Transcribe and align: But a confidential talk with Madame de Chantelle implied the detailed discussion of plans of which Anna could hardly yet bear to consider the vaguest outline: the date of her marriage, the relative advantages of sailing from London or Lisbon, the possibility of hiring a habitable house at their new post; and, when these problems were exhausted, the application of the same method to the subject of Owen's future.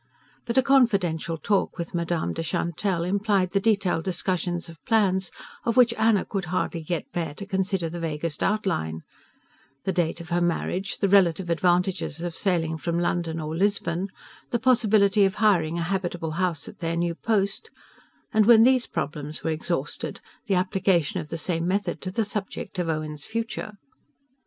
But 0.47 0.57
a 0.57 0.63
confidential 0.63 1.37
talk 1.37 1.77
with 1.77 1.93
Madame 1.93 2.33
de 2.33 2.41
Chantelle 2.41 3.03
implied 3.03 3.51
the 3.51 3.59
detailed 3.59 4.03
discussion 4.03 4.55
of 4.67 4.83
plans 4.83 5.29
of 5.63 5.77
which 5.77 5.93
Anna 5.93 6.25
could 6.25 6.45
hardly 6.45 6.79
yet 6.89 7.05
bear 7.13 7.35
to 7.35 7.45
consider 7.45 7.87
the 7.87 7.99
vaguest 7.99 8.41
outline: 8.41 9.01
the 9.83 9.91
date 9.91 10.19
of 10.19 10.29
her 10.29 10.41
marriage, 10.41 10.97
the 10.97 11.07
relative 11.07 11.51
advantages 11.51 12.19
of 12.19 12.35
sailing 12.35 12.79
from 12.79 12.97
London 12.97 13.39
or 13.39 13.55
Lisbon, 13.55 14.07
the 14.49 14.57
possibility 14.57 15.23
of 15.23 15.35
hiring 15.35 15.77
a 15.77 15.83
habitable 15.83 16.31
house 16.31 16.67
at 16.67 16.79
their 16.79 16.95
new 16.95 17.13
post; 17.13 17.69
and, 18.33 18.47
when 18.47 18.63
these 18.63 18.87
problems 18.87 19.43
were 19.43 19.51
exhausted, 19.51 20.19
the 20.47 20.55
application 20.55 21.19
of 21.19 21.29
the 21.29 21.37
same 21.37 21.67
method 21.67 22.01
to 22.01 22.09
the 22.09 22.25
subject 22.25 22.79
of 22.79 22.89
Owen's 22.89 23.27
future. 23.27 23.73